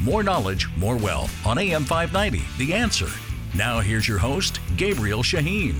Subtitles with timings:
[0.00, 3.08] More knowledge, more wealth on AM 590, The Answer.
[3.54, 5.74] Now here's your host, Gabriel Shaheen.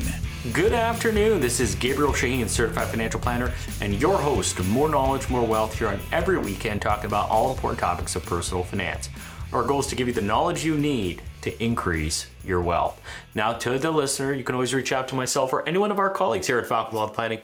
[0.55, 1.39] Good afternoon.
[1.41, 3.53] This is Gabriel Shaheen, certified financial planner,
[3.83, 7.79] and your host More Knowledge, More Wealth here on every weekend talking about all important
[7.79, 9.11] topics of personal finance.
[9.53, 12.99] Our goal is to give you the knowledge you need to increase your wealth.
[13.35, 15.99] Now, to the listener, you can always reach out to myself or any one of
[15.99, 17.41] our colleagues here at Falcon Wealth Planning.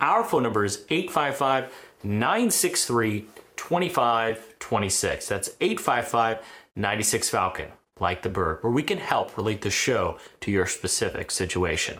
[0.00, 3.26] Our phone number is 855 963
[3.58, 5.28] 2526.
[5.28, 6.38] That's 855
[6.76, 11.30] 96 Falcon like the bird, where we can help relate the show to your specific
[11.30, 11.98] situation.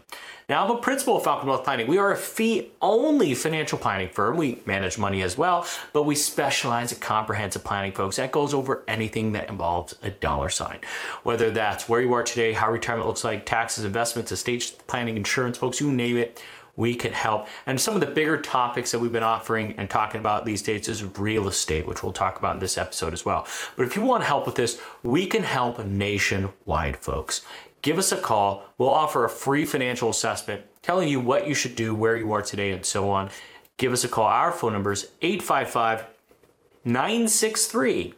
[0.49, 1.89] Now, I'm a principal of Falcon Wealth Planning.
[1.89, 4.39] We are a fee only financial planning firm.
[4.39, 8.17] We manage money as well, but we specialize in comprehensive planning, folks.
[8.17, 10.79] That goes over anything that involves a dollar sign.
[11.23, 15.59] Whether that's where you are today, how retirement looks like, taxes, investments, estate planning, insurance,
[15.59, 16.43] folks, you name it
[16.79, 17.49] we could help.
[17.67, 20.89] And some of the bigger topics that we've been offering and talking about these days
[20.89, 23.47] is real estate, which we'll talk about in this episode as well.
[23.77, 27.45] But if you want help with this, we can help nationwide, folks.
[27.83, 28.65] Give us a call.
[28.79, 32.43] We'll offer a free financial assessment telling you what you should do, where you are
[32.43, 33.31] today, and so on.
[33.77, 34.27] Give us a call.
[34.27, 36.07] Our phone number is 855
[36.85, 38.15] 963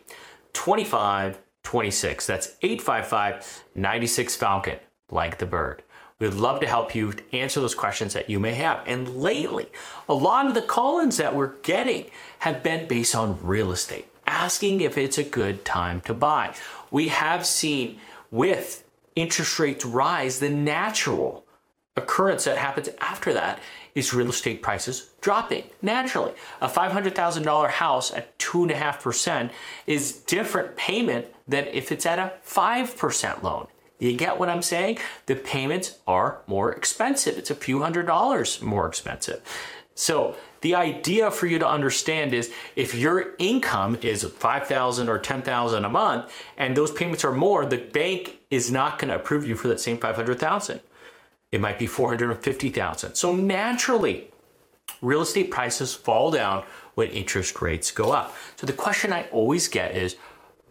[0.52, 2.26] 2526.
[2.26, 4.78] That's 855 96 Falcon,
[5.10, 5.82] like the bird.
[6.20, 8.82] We'd love to help you answer those questions that you may have.
[8.86, 9.68] And lately,
[10.06, 14.06] a lot of the call ins that we're getting have been based on real estate,
[14.26, 16.54] asking if it's a good time to buy.
[16.90, 17.98] We have seen
[18.30, 18.84] with
[19.16, 21.46] interest rates rise, the natural
[21.96, 23.58] occurrence that happens after that
[23.94, 26.32] is real estate prices dropping naturally.
[26.60, 29.50] A $500,000 house at 2.5%
[29.86, 33.66] is different payment than if it's at a 5% loan.
[34.00, 34.98] You get what I'm saying?
[35.26, 37.38] The payments are more expensive.
[37.38, 39.42] It's a few hundred dollars more expensive.
[39.94, 45.84] So the idea for you to understand is if your income is 5,000 or 10,000
[45.84, 49.56] a month and those payments are more, the bank is not going to approve you
[49.56, 50.80] for that same 500,000.
[51.52, 53.14] It might be 450,000.
[53.14, 54.30] So naturally,
[55.02, 58.34] real estate prices fall down when interest rates go up.
[58.56, 60.16] So the question I always get is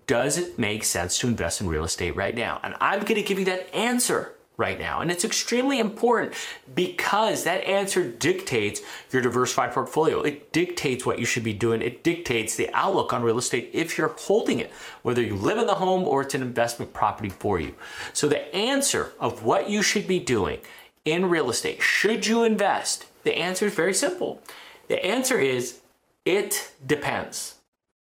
[0.10, 2.60] does it make sense to invest in real estate right now?
[2.64, 5.02] And I'm going to give you that answer right now.
[5.02, 6.34] And it's extremely important
[6.74, 8.82] because that answer dictates
[9.12, 10.24] your diversified portfolio.
[10.24, 11.84] It dictates what you should be doing.
[11.84, 14.72] It dictates the outlook on real estate if you're holding it,
[15.04, 17.76] whether you live in the home or it's an investment property for you.
[18.12, 20.60] So the answer of what you should be doing
[21.06, 23.06] in real estate, should you invest?
[23.24, 24.42] The answer is very simple.
[24.88, 25.82] The answer is
[26.26, 27.58] it depends.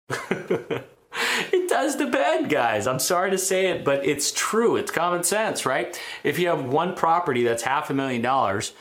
[1.52, 2.86] it does depend, guys.
[2.86, 4.76] I'm sorry to say it, but it's true.
[4.76, 6.00] It's common sense, right?
[6.24, 8.72] If you have one property that's half a million dollars,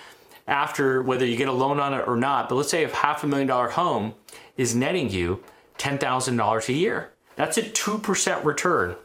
[0.48, 3.24] after whether you get a loan on it or not, but let's say if half
[3.24, 4.14] a million dollar home
[4.56, 5.44] is netting you
[5.78, 8.96] $10,000 a year, that's a 2% return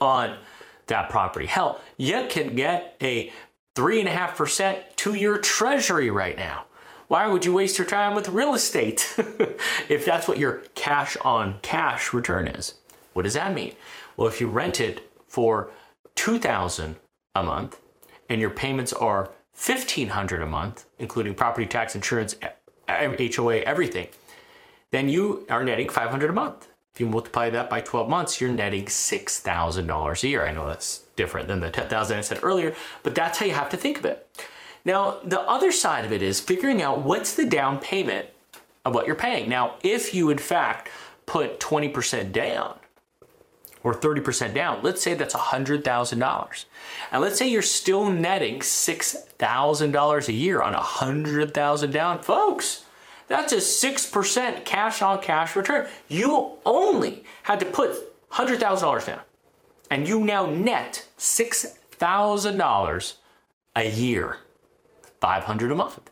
[0.00, 0.36] on
[0.88, 1.46] that property.
[1.46, 3.32] Hell, you can get a
[3.76, 6.65] 3.5% two year treasury right now.
[7.08, 9.14] Why would you waste your time with real estate
[9.88, 12.74] if that's what your cash on cash return is?
[13.12, 13.74] What does that mean?
[14.16, 15.70] Well, if you rent it for
[16.16, 16.96] 2000
[17.34, 17.80] a month
[18.28, 22.34] and your payments are 1500 a month, including property tax, insurance,
[22.88, 24.08] HOA, everything,
[24.90, 26.68] then you are netting 500 a month.
[26.94, 30.46] If you multiply that by 12 months, you're netting $6,000 a year.
[30.46, 33.70] I know that's different than the 10,000 I said earlier, but that's how you have
[33.70, 34.26] to think of it.
[34.86, 38.28] Now, the other side of it is figuring out what's the down payment
[38.84, 39.48] of what you're paying.
[39.48, 40.88] Now, if you in fact
[41.26, 42.78] put 20% down
[43.82, 46.64] or 30% down, let's say that's $100,000.
[47.10, 52.84] And let's say you're still netting $6,000 a year on 100,000 down, folks.
[53.26, 55.88] That's a 6% cash on cash return.
[56.06, 57.90] You only had to put
[58.30, 59.20] $100,000 down
[59.90, 63.14] and you now net $6,000
[63.74, 64.38] a year.
[65.26, 66.08] 500 a month.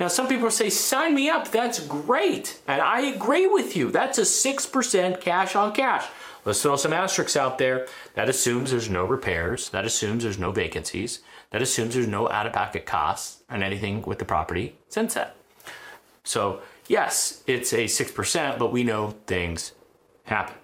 [0.00, 2.60] Now, some people say, sign me up, that's great.
[2.66, 3.90] And I agree with you.
[3.90, 6.06] That's a 6% cash on cash.
[6.46, 7.86] Let's throw some asterisks out there.
[8.14, 9.68] That assumes there's no repairs.
[9.68, 11.20] That assumes there's no vacancies.
[11.50, 15.36] That assumes there's no out of pocket costs and anything with the property since that.
[16.22, 19.72] So, yes, it's a 6%, but we know things
[20.24, 20.56] happen.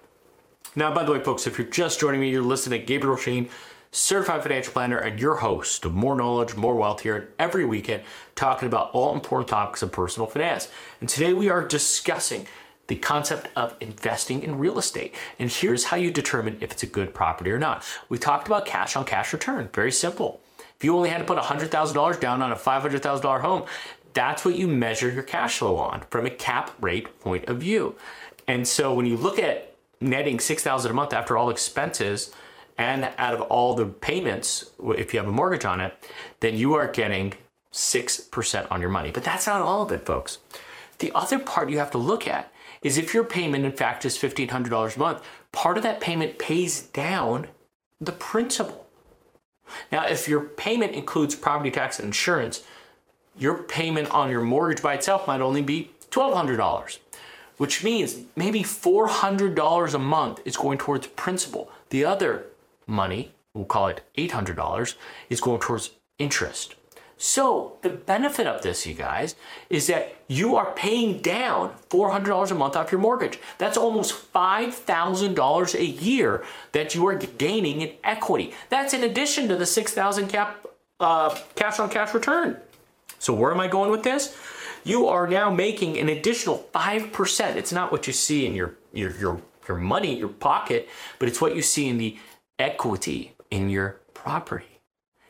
[0.75, 3.49] Now, by the way, folks, if you're just joining me, you're listening to Gabriel Shaheen,
[3.91, 8.03] certified financial planner, and your host of More Knowledge, More Wealth here every weekend,
[8.35, 10.69] talking about all important topics of personal finance.
[11.01, 12.47] And today we are discussing
[12.87, 15.13] the concept of investing in real estate.
[15.39, 17.83] And here's how you determine if it's a good property or not.
[18.09, 19.69] We talked about cash on cash return.
[19.73, 20.41] Very simple.
[20.77, 23.65] If you only had to put $100,000 down on a $500,000 home,
[24.13, 27.95] that's what you measure your cash flow on from a cap rate point of view.
[28.47, 32.33] And so when you look at netting 6000 a month after all expenses
[32.77, 35.93] and out of all the payments if you have a mortgage on it
[36.39, 37.33] then you are getting
[37.73, 39.11] 6% on your money.
[39.11, 40.39] But that's not all of it folks.
[40.99, 42.51] The other part you have to look at
[42.81, 46.81] is if your payment in fact is $1500 a month part of that payment pays
[46.81, 47.47] down
[47.99, 48.87] the principal.
[49.91, 52.63] Now if your payment includes property tax and insurance
[53.37, 56.99] your payment on your mortgage by itself might only be $1200
[57.61, 61.69] which means maybe $400 a month is going towards principal.
[61.89, 62.47] The other
[62.91, 64.95] money, we'll call it $800,
[65.29, 66.75] is going towards interest.
[67.17, 69.35] So, the benefit of this, you guys,
[69.69, 73.39] is that you are paying down $400 a month off your mortgage.
[73.59, 78.53] That's almost $5,000 a year that you are gaining in equity.
[78.69, 80.65] That's in addition to the 6,000 cap
[80.99, 82.57] uh, cash on cash return.
[83.19, 84.35] So, where am I going with this?
[84.83, 87.55] you are now making an additional 5%.
[87.55, 90.89] It's not what you see in your, your, your, your money, your pocket,
[91.19, 92.17] but it's what you see in the
[92.61, 94.79] equity in your property.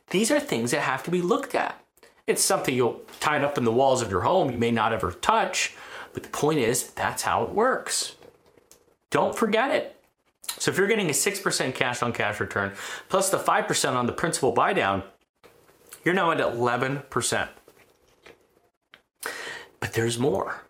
[0.10, 1.84] These are things that have to be looked at.
[2.28, 5.12] It's something you'll tie up in the walls of your home, you may not ever
[5.12, 5.74] touch,
[6.14, 8.16] but the point is that's how it works.
[9.10, 9.98] Don't forget it.
[10.58, 12.74] So if you're getting a 6% cash on cash return
[13.10, 15.04] plus the 5% on the principal buy down,
[16.04, 17.50] you're now at 11%.
[19.80, 20.64] But there's more.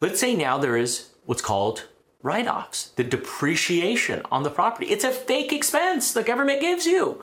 [0.00, 1.86] Let's say now there is what's called
[2.22, 4.86] write offs, the depreciation on the property.
[4.86, 7.22] It's a fake expense the government gives you.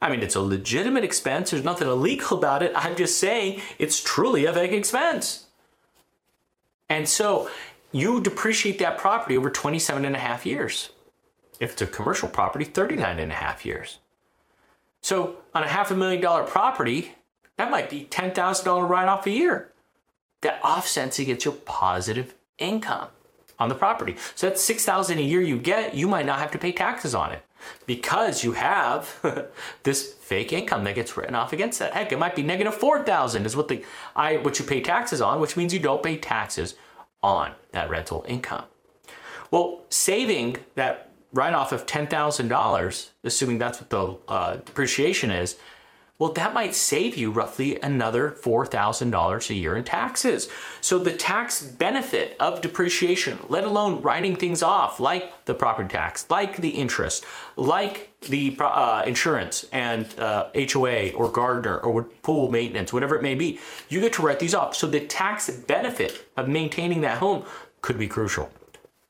[0.00, 1.50] I mean, it's a legitimate expense.
[1.50, 2.72] There's nothing illegal about it.
[2.74, 5.46] I'm just saying it's truly a fake expense.
[6.88, 7.50] And so
[7.92, 10.90] you depreciate that property over 27 and a half years.
[11.58, 13.98] If it's a commercial property, 39 and a half years.
[15.00, 17.14] So on a half a million dollar property,
[17.56, 19.72] that might be $10,000 write off a year
[20.42, 23.08] that offsets against your positive income
[23.58, 24.16] on the property.
[24.34, 27.32] So that's 6000 a year you get, you might not have to pay taxes on
[27.32, 27.42] it
[27.86, 29.48] because you have
[29.82, 31.94] this fake income that gets written off against that.
[31.94, 35.40] Heck, it might be negative 4000 is what the I what you pay taxes on,
[35.40, 36.74] which means you don't pay taxes
[37.22, 38.64] on that rental income.
[39.50, 45.56] Well, saving that write off of $10,000, assuming that's what the uh, depreciation is,
[46.18, 50.48] well, that might save you roughly another $4,000 a year in taxes.
[50.80, 56.26] So the tax benefit of depreciation, let alone writing things off like the property tax,
[56.30, 57.26] like the interest,
[57.56, 63.34] like the uh, insurance and uh, HOA or gardener or pool maintenance, whatever it may
[63.34, 63.60] be,
[63.90, 64.74] you get to write these off.
[64.74, 67.44] So the tax benefit of maintaining that home
[67.82, 68.50] could be crucial.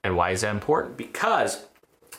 [0.02, 0.96] And why is that important?
[0.96, 1.66] Because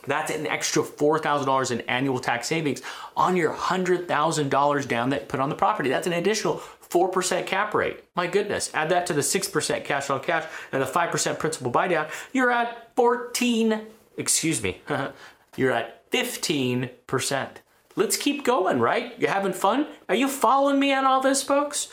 [0.07, 2.81] that's an extra $4,000 in annual tax savings
[3.15, 5.89] on your $100,000 down that put on the property.
[5.89, 8.03] That's an additional 4% cap rate.
[8.15, 11.87] My goodness, add that to the 6% cash on cash and the 5% principal buy
[11.87, 13.81] down, you're at 14,
[14.17, 14.81] excuse me,
[15.57, 17.47] you're at 15%.
[17.95, 19.19] Let's keep going, right?
[19.19, 19.87] You having fun?
[20.07, 21.89] Are you following me on all this, folks?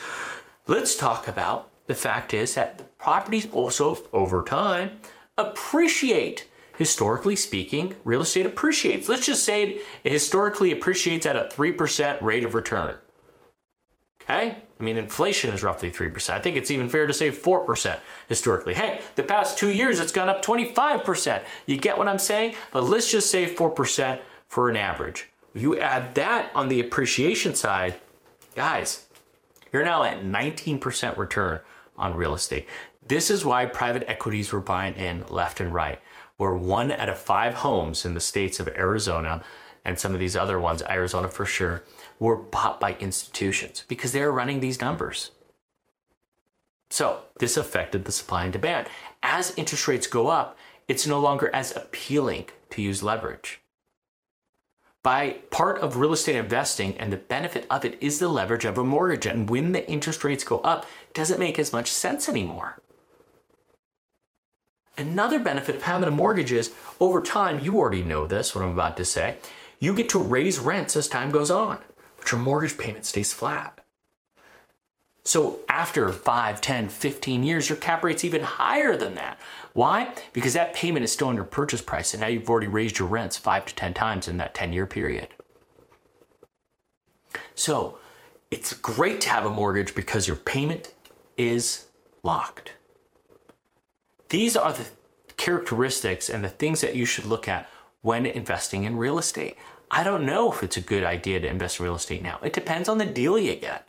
[0.67, 4.99] Let's talk about the fact is that the properties also, over time,
[5.37, 9.09] appreciate historically speaking, real estate appreciates.
[9.09, 12.95] Let's just say it historically appreciates at a 3% rate of return.
[14.21, 14.57] Okay?
[14.79, 16.31] I mean, inflation is roughly 3%.
[16.31, 18.73] I think it's even fair to say 4% historically.
[18.73, 21.43] Hey, the past two years it's gone up 25%.
[21.65, 22.55] You get what I'm saying?
[22.71, 25.29] But let's just say 4% for an average.
[25.53, 27.95] If You add that on the appreciation side,
[28.55, 29.05] guys,
[29.71, 31.59] you're now at 19% return
[31.97, 32.67] on real estate.
[33.07, 35.99] This is why private equities were buying in left and right
[36.37, 39.43] where one out of five homes in the states of Arizona
[39.83, 41.83] and some of these other ones, Arizona for sure,
[42.19, 45.31] were bought by institutions because they were running these numbers.
[46.89, 48.87] So this affected the supply and demand.
[49.23, 53.61] As interest rates go up, it's no longer as appealing to use leverage.
[55.03, 58.77] By part of real estate investing and the benefit of it is the leverage of
[58.77, 59.27] a mortgage.
[59.27, 62.79] And when the interest rates go up, it doesn't make as much sense anymore.
[64.97, 68.71] Another benefit of having a mortgage is over time, you already know this, what I'm
[68.71, 69.37] about to say,
[69.79, 71.79] you get to raise rents as time goes on,
[72.17, 73.79] but your mortgage payment stays flat.
[75.25, 79.39] So after 5, 10, 15 years, your cap rate's even higher than that.
[79.73, 80.13] Why?
[80.33, 83.07] Because that payment is still on your purchase price, and now you've already raised your
[83.07, 85.29] rents 5 to 10 times in that 10 year period.
[87.55, 87.97] So
[88.51, 90.93] it's great to have a mortgage because your payment
[91.37, 91.87] is
[92.23, 92.73] locked.
[94.29, 94.87] These are the
[95.37, 97.69] characteristics and the things that you should look at
[98.01, 99.57] when investing in real estate.
[99.91, 102.39] I don't know if it's a good idea to invest in real estate now.
[102.43, 103.87] It depends on the deal you get.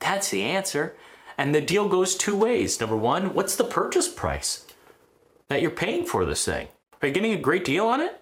[0.00, 0.96] That's the answer.
[1.38, 2.80] And the deal goes two ways.
[2.80, 4.66] Number one, what's the purchase price
[5.48, 6.68] that you're paying for this thing?
[7.00, 8.20] Are you getting a great deal on it?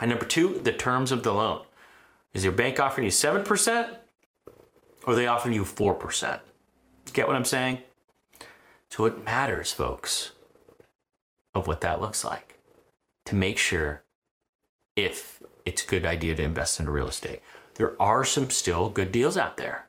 [0.00, 1.62] And number two, the terms of the loan.
[2.34, 3.96] Is your bank offering you 7%
[5.06, 6.40] or they offering you 4%?
[7.12, 7.78] Get what I'm saying?
[8.88, 10.32] So it matters, folks,
[11.54, 12.58] of what that looks like
[13.26, 14.02] to make sure
[14.96, 17.40] if it's a good idea to invest in real estate.
[17.74, 19.88] There are some still good deals out there.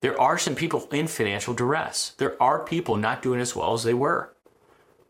[0.00, 2.14] There are some people in financial duress.
[2.18, 4.34] There are people not doing as well as they were.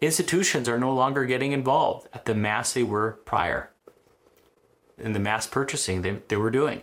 [0.00, 3.72] Institutions are no longer getting involved at the mass they were prior
[5.02, 6.82] in the mass purchasing they, they were doing.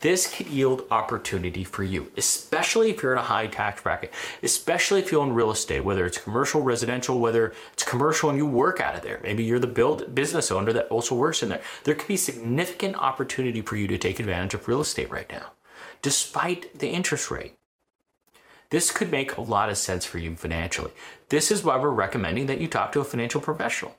[0.00, 5.00] This could yield opportunity for you, especially if you're in a high tax bracket, especially
[5.00, 8.80] if you own real estate, whether it's commercial, residential, whether it's commercial and you work
[8.80, 9.20] out of there.
[9.22, 11.60] Maybe you're the build business owner that also works in there.
[11.84, 15.52] There could be significant opportunity for you to take advantage of real estate right now,
[16.00, 17.56] despite the interest rate.
[18.70, 20.92] This could make a lot of sense for you financially.
[21.28, 23.96] This is why we're recommending that you talk to a financial professional.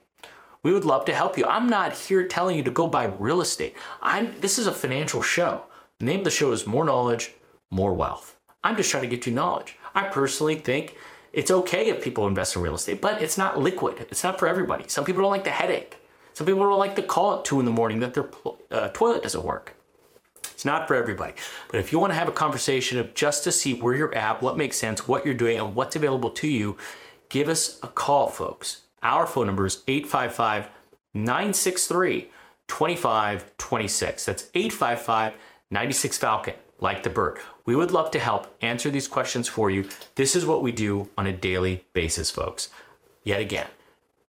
[0.63, 1.45] We would love to help you.
[1.45, 3.75] I'm not here telling you to go buy real estate.
[4.01, 5.65] I'm this is a financial show.
[6.01, 7.35] The name of the show is More Knowledge,
[7.69, 8.35] More Wealth.
[8.63, 9.77] I'm just trying to get you knowledge.
[9.93, 10.97] I personally think
[11.31, 14.07] it's okay if people invest in real estate, but it's not liquid.
[14.09, 14.85] It's not for everybody.
[14.87, 15.97] Some people don't like the headache.
[16.33, 18.27] Some people don't like the call at two in the morning that their
[18.71, 19.75] uh, toilet doesn't work.
[20.45, 21.33] It's not for everybody.
[21.69, 24.41] But if you want to have a conversation of just to see where you're at,
[24.41, 26.77] what makes sense, what you're doing, and what's available to you,
[27.29, 28.85] give us a call, folks.
[29.03, 30.67] Our phone number is 855
[31.13, 32.31] 963
[32.67, 34.25] 2526.
[34.25, 35.33] That's 855
[35.71, 37.39] 96 Falcon, like the bird.
[37.65, 39.87] We would love to help answer these questions for you.
[40.15, 42.67] This is what we do on a daily basis, folks.
[43.23, 43.67] Yet again,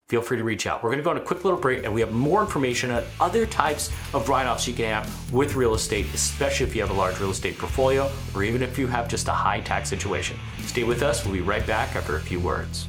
[0.08, 0.82] feel free to reach out.
[0.82, 3.04] We're going to go on a quick little break and we have more information on
[3.20, 6.90] other types of write offs you can have with real estate, especially if you have
[6.90, 10.36] a large real estate portfolio or even if you have just a high tax situation.
[10.64, 11.24] Stay with us.
[11.24, 12.88] We'll be right back after a few words.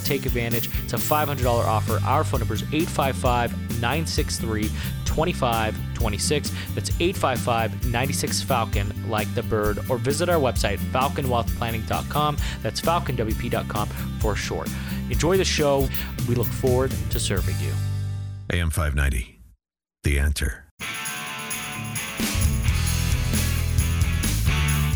[0.01, 0.69] to take advantage.
[0.83, 1.99] It's a $500 offer.
[2.05, 4.69] Our phone number is 855 963
[5.05, 6.51] 2526.
[6.73, 12.37] That's 855 96 Falcon, like the bird, or visit our website, falconwealthplanning.com.
[12.61, 13.87] That's falconwp.com
[14.19, 14.69] for short.
[15.09, 15.87] Enjoy the show.
[16.27, 17.73] We look forward to serving you.
[18.51, 19.39] AM 590,
[20.03, 20.65] The Answer.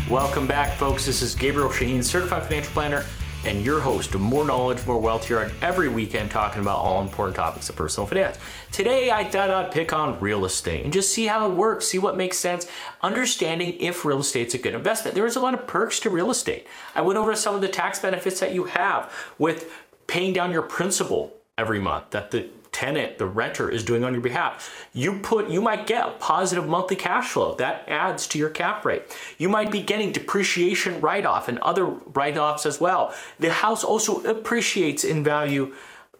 [0.08, 1.04] Welcome back, folks.
[1.04, 3.04] This is Gabriel Shaheen, certified financial planner
[3.44, 7.02] and your host of More Knowledge, More Wealth here on every weekend talking about all
[7.02, 8.38] important topics of personal finance.
[8.72, 11.98] Today, I thought I'd pick on real estate and just see how it works, see
[11.98, 12.66] what makes sense,
[13.02, 15.14] understanding if real estate's a good investment.
[15.14, 16.66] There is a lot of perks to real estate.
[16.94, 19.72] I went over some of the tax benefits that you have with
[20.06, 24.20] paying down your principal every month that the tenant, the renter is doing on your
[24.20, 24.86] behalf.
[24.92, 27.54] You put you might get positive monthly cash flow.
[27.54, 29.02] That adds to your cap rate.
[29.38, 33.14] You might be getting depreciation write-off and other write-offs as well.
[33.40, 35.72] The house also appreciates in value.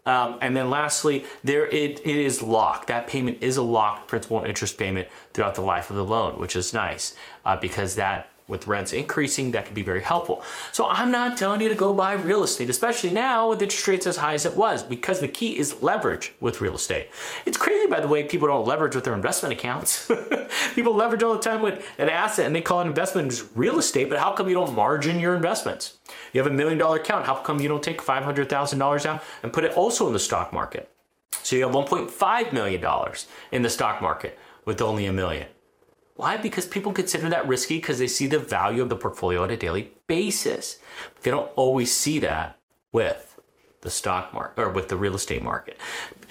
[0.07, 2.87] Um, and then lastly, there it, it is locked.
[2.87, 6.39] That payment is a locked principal and interest payment throughout the life of the loan,
[6.39, 10.43] which is nice uh, because that with rents increasing, that could be very helpful.
[10.73, 14.07] So I'm not telling you to go buy real estate, especially now with interest rates
[14.07, 17.09] as high as it was, because the key is leverage with real estate.
[17.45, 20.11] It's crazy, by the way, people don't leverage with their investment accounts.
[20.75, 23.79] people leverage all the time with an asset and they call it investment as real
[23.79, 25.99] estate, but how come you don't margin your investments?
[26.33, 29.65] You have a million dollar account, how come you don't take $500,000 out and put
[29.65, 30.91] it also in the stock market?
[31.43, 32.85] So you have $1.5 million
[33.53, 35.47] in the stock market with only a million.
[36.17, 36.37] Why?
[36.39, 39.57] Because people consider that risky because they see the value of the portfolio on a
[39.57, 40.79] daily basis.
[41.23, 42.59] They don't always see that
[42.93, 43.39] with
[43.83, 45.79] the stock market or with the real estate market.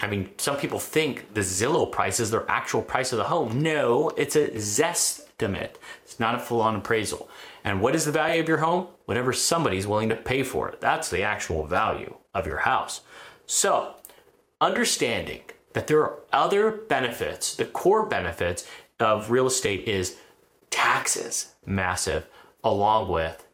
[0.02, 3.62] I mean, some people think the Zillow price is their actual price of the home.
[3.62, 5.76] No, it's a zestimate.
[6.04, 7.30] It's not a full on appraisal.
[7.64, 8.88] And what is the value of your home?
[9.06, 10.82] Whatever somebody's willing to pay for it.
[10.82, 13.02] That's the actual value of your house.
[13.46, 13.96] So,
[14.60, 15.42] understanding
[15.74, 18.68] that there are other benefits, the core benefits
[19.00, 20.18] of real estate is
[20.70, 22.28] taxes, massive,
[22.64, 23.46] along with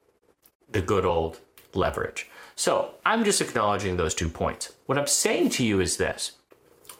[0.71, 1.39] the good old
[1.73, 2.29] leverage.
[2.55, 4.73] So I'm just acknowledging those two points.
[4.85, 6.33] What I'm saying to you is this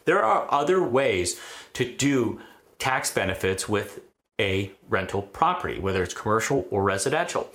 [0.05, 1.39] there are other ways
[1.73, 2.41] to do
[2.79, 4.01] tax benefits with
[4.39, 7.49] a rental property, whether it's commercial or residential.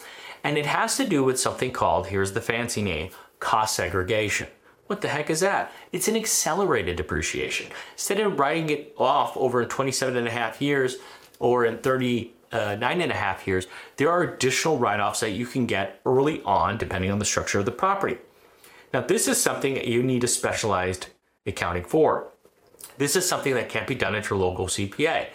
[0.45, 4.47] And it has to do with something called, here's the fancy name, cost segregation.
[4.87, 5.73] What the heck is that?
[5.93, 7.67] It's an accelerated depreciation.
[7.95, 10.97] Instead of writing it off over 27 and a half years
[11.39, 13.67] or in 39 uh, and a half years,
[13.97, 17.59] there are additional write offs that you can get early on depending on the structure
[17.59, 18.19] of the property.
[18.95, 21.09] Now, this is something that you need a specialized
[21.47, 22.29] accounting for.
[22.99, 25.27] This is something that can't be done at your local CPA.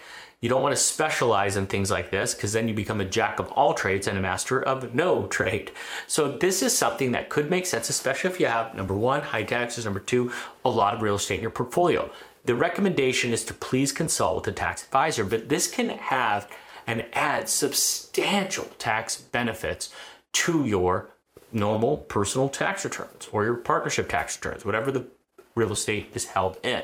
[0.42, 3.38] You don't want to specialize in things like this because then you become a jack
[3.38, 5.70] of all trades and a master of no trade.
[6.08, 9.44] So this is something that could make sense, especially if you have number one, high
[9.44, 10.32] taxes, number two,
[10.64, 12.10] a lot of real estate in your portfolio.
[12.44, 16.50] The recommendation is to please consult with a tax advisor, but this can have
[16.88, 19.90] and add substantial tax benefits
[20.32, 21.10] to your
[21.52, 25.06] normal personal tax returns or your partnership tax returns, whatever the
[25.54, 26.82] real estate is held in.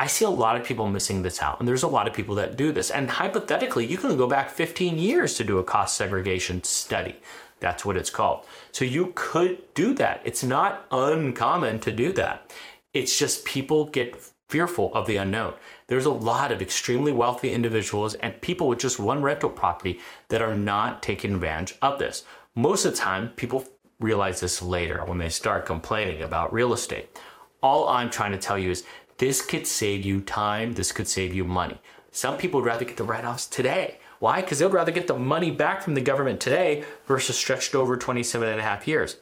[0.00, 2.34] I see a lot of people missing this out, and there's a lot of people
[2.36, 2.90] that do this.
[2.90, 7.16] And hypothetically, you can go back 15 years to do a cost segregation study.
[7.60, 8.46] That's what it's called.
[8.72, 10.22] So you could do that.
[10.24, 12.50] It's not uncommon to do that.
[12.94, 14.16] It's just people get
[14.48, 15.52] fearful of the unknown.
[15.88, 20.40] There's a lot of extremely wealthy individuals and people with just one rental property that
[20.40, 22.24] are not taking advantage of this.
[22.54, 23.68] Most of the time, people
[24.00, 27.20] realize this later when they start complaining about real estate.
[27.62, 28.84] All I'm trying to tell you is
[29.20, 31.78] this could save you time, this could save you money.
[32.10, 33.98] Some people would rather get the write offs today.
[34.18, 34.40] Why?
[34.40, 38.48] Because they'd rather get the money back from the government today versus stretched over 27
[38.48, 39.18] and a half years.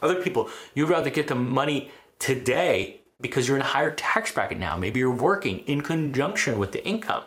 [0.00, 4.58] Other people, you'd rather get the money today because you're in a higher tax bracket
[4.58, 4.76] now.
[4.76, 7.24] Maybe you're working in conjunction with the income.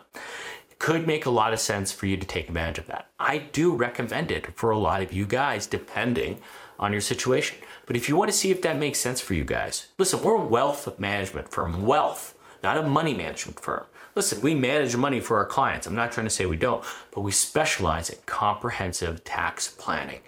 [0.78, 3.10] Could make a lot of sense for you to take advantage of that.
[3.18, 6.38] I do recommend it for a lot of you guys, depending
[6.78, 7.58] on your situation.
[7.86, 10.36] But if you want to see if that makes sense for you guys, listen, we're
[10.36, 13.84] a wealth management firm, wealth, not a money management firm.
[14.14, 15.86] Listen, we manage money for our clients.
[15.86, 20.20] I'm not trying to say we don't, but we specialize in comprehensive tax planning.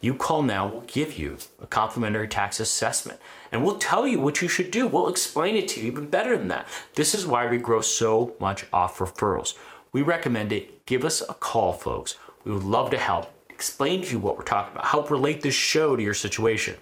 [0.00, 3.18] You call now, we'll give you a complimentary tax assessment
[3.50, 4.86] and we'll tell you what you should do.
[4.86, 6.68] We'll explain it to you even better than that.
[6.94, 9.54] This is why we grow so much off referrals.
[9.98, 10.86] We recommend it.
[10.86, 12.14] Give us a call, folks.
[12.44, 15.56] We would love to help explain to you what we're talking about, help relate this
[15.56, 16.76] show to your situation.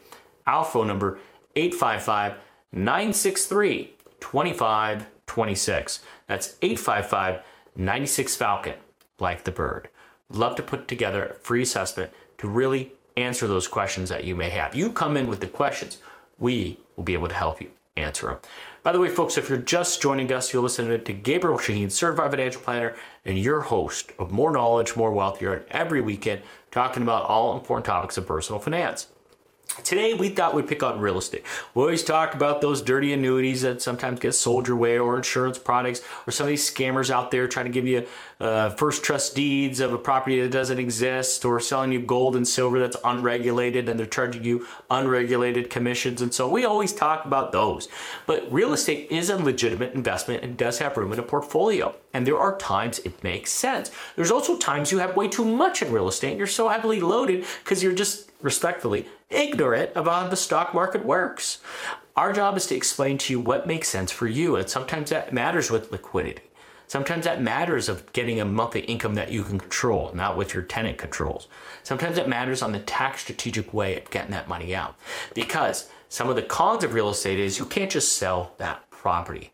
[0.47, 1.19] Our phone number
[1.55, 2.35] 855
[2.73, 6.01] 963 2526.
[6.27, 7.41] That's 855
[7.75, 8.75] 96 Falcon,
[9.19, 9.89] like the bird.
[10.29, 14.51] Love to put together a free assessment to really answer those questions that you may
[14.51, 14.75] have.
[14.75, 16.03] You come in with the questions,
[16.39, 18.39] we will be able to help you answer them.
[18.87, 22.31] By the way, folks, if you're just joining us, you're listening to Gabriel Shaheen, certified
[22.31, 22.95] financial planner,
[23.25, 27.85] and your host of More Knowledge, More Wealth here every weekend, talking about all important
[27.85, 29.09] topics of personal finance.
[29.85, 31.45] Today, we thought we'd pick on real estate.
[31.75, 35.59] We always talk about those dirty annuities that sometimes get sold your way, or insurance
[35.59, 38.07] products, or some of these scammers out there trying to give you
[38.41, 42.49] uh, first trust deeds of a property that doesn't exist, or selling you gold and
[42.49, 46.23] silver that's unregulated, and they're charging you unregulated commissions.
[46.23, 47.89] And so we always talk about those.
[48.27, 51.95] But real estate is a legitimate investment and does have room in a portfolio.
[52.15, 53.91] And there are times it makes sense.
[54.17, 57.01] There's also times you have way too much in real estate and you're so heavily
[57.01, 61.59] loaded because you're just respectfully ignorant about how the stock market works.
[62.17, 65.33] Our job is to explain to you what makes sense for you, and sometimes that
[65.33, 66.43] matters with liquidity.
[66.89, 70.63] Sometimes that matters of getting a monthly income that you can control, not with your
[70.63, 71.49] tenant controls.
[71.83, 74.95] Sometimes it matters on the tax strategic way of getting that money out.
[75.35, 79.53] Because some of the cons of real estate is you can't just sell that property.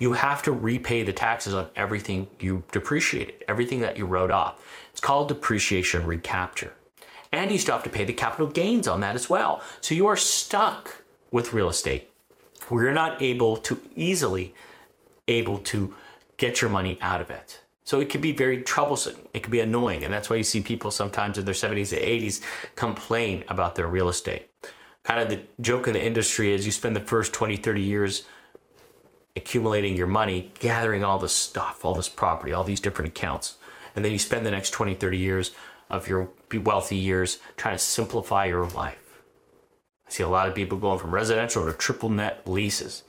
[0.00, 4.60] You have to repay the taxes on everything you depreciated, everything that you wrote off.
[4.90, 6.74] It's called depreciation recapture
[7.36, 9.62] and you still have to pay the capital gains on that as well.
[9.80, 12.10] So you are stuck with real estate
[12.68, 14.54] where you're not able to easily
[15.28, 15.94] able to
[16.36, 17.60] get your money out of it.
[17.84, 19.16] So it can be very troublesome.
[19.32, 20.02] It can be annoying.
[20.02, 22.42] And that's why you see people sometimes in their 70s and 80s
[22.74, 24.50] complain about their real estate.
[25.04, 28.24] Kind of the joke in the industry is you spend the first 20, 30 years
[29.36, 33.56] accumulating your money, gathering all this stuff, all this property, all these different accounts.
[33.94, 35.52] And then you spend the next 20, 30 years
[35.90, 36.30] of your
[36.62, 39.22] wealthy years trying to simplify your life.
[40.06, 43.02] I see a lot of people going from residential to triple net leases.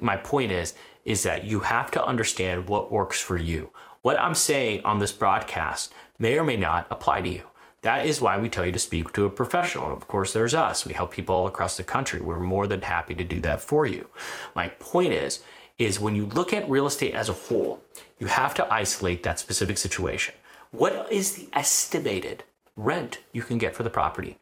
[0.00, 3.70] My point is, is that you have to understand what works for you.
[4.02, 7.42] What I'm saying on this broadcast may or may not apply to you.
[7.82, 9.92] That is why we tell you to speak to a professional.
[9.92, 10.84] Of course, there's us.
[10.84, 12.20] We help people all across the country.
[12.20, 14.08] We're more than happy to do that for you.
[14.54, 15.40] My point is,
[15.78, 17.80] is when you look at real estate as a whole,
[18.18, 20.34] you have to isolate that specific situation.
[20.70, 22.44] What is the estimated
[22.76, 24.36] rent you can get for the property?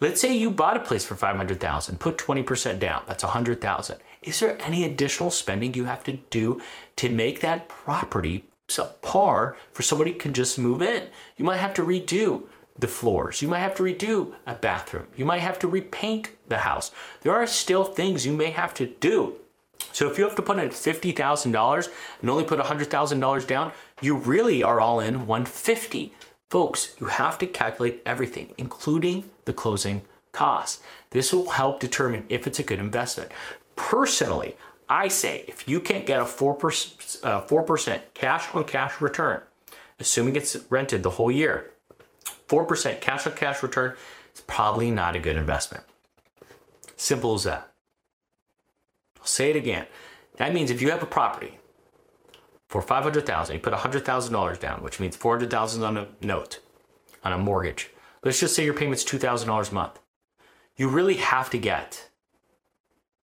[0.00, 3.02] Let's say you bought a place for 500,000, put 20% down.
[3.06, 3.98] That's 100,000.
[4.22, 6.60] Is there any additional spending you have to do
[6.96, 11.08] to make that property subpar for somebody can just move in?
[11.36, 12.44] You might have to redo
[12.78, 13.42] the floors.
[13.42, 15.06] You might have to redo a bathroom.
[15.16, 16.90] You might have to repaint the house.
[17.22, 19.36] There are still things you may have to do.
[19.92, 21.88] So if you have to put in $50,000
[22.20, 26.12] and only put $100,000 down, you really are all in 150.
[26.50, 30.82] Folks, you have to calculate everything, including the closing costs.
[31.10, 33.30] This will help determine if it's a good investment.
[33.76, 34.56] Personally,
[34.88, 39.42] I say if you can't get a 4%, uh, 4% cash on cash return,
[39.98, 41.70] assuming it's rented the whole year,
[42.48, 43.94] 4% cash on cash return
[44.34, 45.84] is probably not a good investment.
[46.96, 47.70] Simple as that.
[49.20, 49.86] I'll say it again.
[50.36, 51.58] That means if you have a property
[52.68, 56.60] for 500,000, you put $100,000 down, which means 400,000 on a note,
[57.24, 57.90] on a mortgage.
[58.22, 59.98] Let's just say your payment's $2,000 a month.
[60.76, 62.08] You really have to get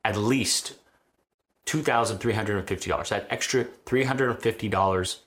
[0.05, 0.75] at least
[1.67, 3.09] $2,350.
[3.09, 5.19] That extra $350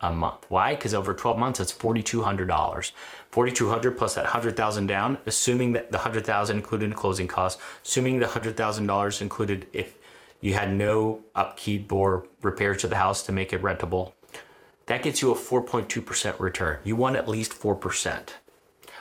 [0.00, 0.46] a month.
[0.48, 0.74] Why?
[0.74, 2.92] Because over 12 months, it's $4,200.
[3.32, 8.26] $4,200 plus that $100,000 down, assuming that the $100,000 included in closing costs, assuming the
[8.26, 9.96] $100,000 included if
[10.44, 14.12] you had no upkeep or repairs to the house to make it rentable.
[14.84, 16.80] That gets you a 4.2% return.
[16.84, 18.28] You want at least 4%.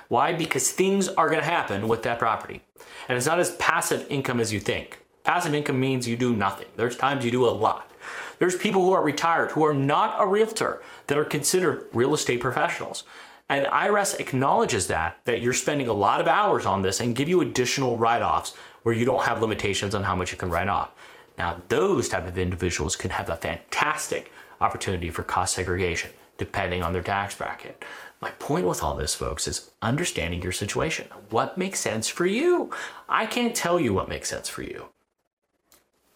[0.07, 0.31] Why?
[0.31, 2.61] Because things are going to happen with that property.
[3.09, 4.99] And it's not as passive income as you think.
[5.25, 6.67] Passive income means you do nothing.
[6.77, 7.91] There's times you do a lot.
[8.39, 12.39] There's people who are retired who are not a realtor that are considered real estate
[12.39, 13.03] professionals.
[13.49, 17.27] And IRS acknowledges that, that you're spending a lot of hours on this and give
[17.27, 20.69] you additional write offs where you don't have limitations on how much you can write
[20.69, 20.91] off.
[21.37, 26.93] Now, those type of individuals can have a fantastic opportunity for cost segregation depending on
[26.93, 27.83] their tax bracket.
[28.21, 31.07] My point with all this, folks, is understanding your situation.
[31.29, 32.71] What makes sense for you?
[33.07, 34.87] I can't tell you what makes sense for you.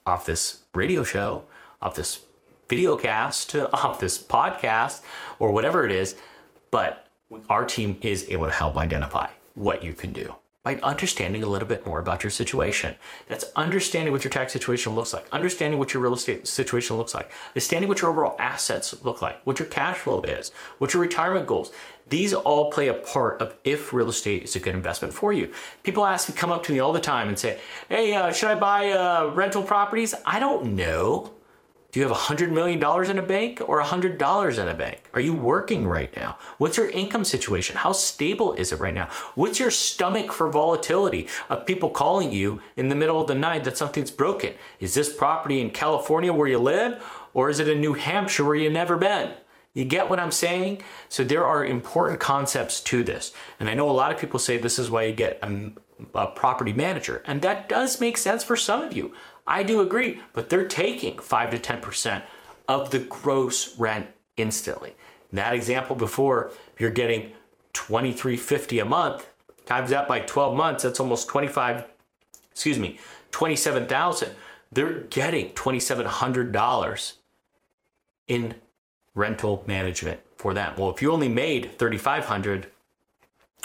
[0.05, 1.43] Off this radio show,
[1.81, 2.21] off this
[2.67, 5.01] video cast, off this podcast,
[5.39, 6.15] or whatever it is,
[6.71, 7.07] but
[7.49, 10.33] our team is able to help identify what you can do
[10.67, 12.93] by understanding a little bit more about your situation.
[13.29, 17.15] That's understanding what your tax situation looks like, understanding what your real estate situation looks
[17.15, 21.01] like, understanding what your overall assets look like, what your cash flow is, what your
[21.01, 21.71] retirement goals.
[22.09, 25.53] These all play a part of if real estate is a good investment for you.
[25.83, 28.49] People ask me, come up to me all the time and say, "Hey, uh, should
[28.49, 31.31] I buy uh, rental properties?" I don't know.
[31.91, 35.09] Do you have $100 million in a bank or $100 in a bank?
[35.13, 36.37] Are you working right now?
[36.57, 37.77] What's your income situation?
[37.77, 39.07] How stable is it right now?
[39.35, 43.63] What's your stomach for volatility of people calling you in the middle of the night
[43.63, 44.53] that something's broken?
[44.81, 47.01] Is this property in California where you live
[47.33, 49.31] or is it in New Hampshire where you've never been?
[49.73, 50.81] You get what I'm saying?
[51.07, 53.31] So there are important concepts to this.
[53.59, 55.71] And I know a lot of people say this is why you get a,
[56.15, 57.21] a property manager.
[57.25, 59.13] And that does make sense for some of you.
[59.47, 62.23] I do agree, but they're taking 5 to 10%
[62.67, 64.95] of the gross rent instantly.
[65.31, 67.31] In that example before, you're getting
[67.73, 69.27] 2350 a month,
[69.65, 71.85] times that by 12 months, that's almost 25,
[72.51, 72.99] excuse me,
[73.31, 74.31] 27,000.
[74.71, 77.13] They're getting $2,700
[78.27, 78.55] in
[79.15, 80.73] rental management for them.
[80.77, 82.67] Well, if you only made 3,500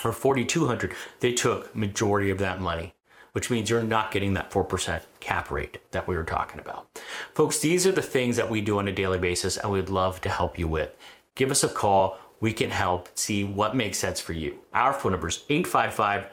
[0.05, 2.95] or 4,200, they took majority of that money
[3.33, 6.87] which means you're not getting that 4% cap rate that we were talking about.
[7.35, 10.21] Folks, these are the things that we do on a daily basis and we'd love
[10.21, 10.95] to help you with.
[11.35, 12.19] Give us a call.
[12.41, 14.59] We can help see what makes sense for you.
[14.75, 16.27] Our phone number is 855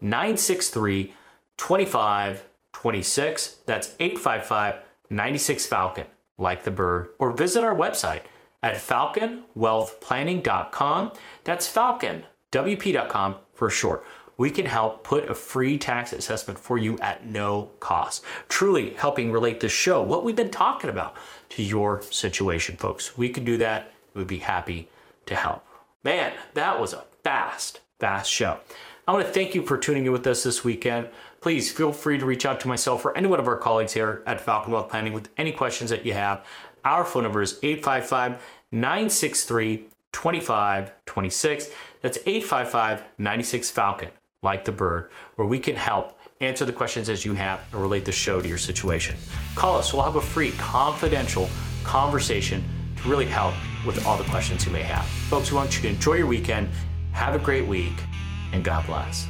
[0.00, 1.14] 963
[1.56, 3.56] 2526.
[3.66, 4.76] That's 855
[5.10, 6.06] 96 Falcon,
[6.38, 8.22] like the bird, or visit our website
[8.62, 11.12] at falconwealthplanning.com.
[11.44, 14.04] That's falconwp.com for short
[14.40, 18.24] we can help put a free tax assessment for you at no cost.
[18.48, 21.14] Truly helping relate the show, what we've been talking about,
[21.50, 23.18] to your situation, folks.
[23.18, 23.92] We can do that.
[24.14, 24.88] We'd be happy
[25.26, 25.66] to help.
[26.04, 28.58] Man, that was a fast, fast show.
[29.06, 31.10] I want to thank you for tuning in with us this weekend.
[31.42, 34.22] Please feel free to reach out to myself or any one of our colleagues here
[34.26, 36.46] at Falcon Wealth Planning with any questions that you have.
[36.82, 41.68] Our phone number is 855 963 2526.
[42.00, 44.08] That's 855 96 Falcon
[44.42, 48.04] like the bird, where we can help answer the questions as you have and relate
[48.06, 49.14] the show to your situation.
[49.54, 51.50] Call us, we'll have a free, confidential
[51.84, 52.64] conversation
[52.96, 53.54] to really help
[53.86, 55.04] with all the questions you may have.
[55.28, 56.68] Folks, we want you to enjoy your weekend,
[57.12, 57.92] have a great week,
[58.52, 59.29] and God bless.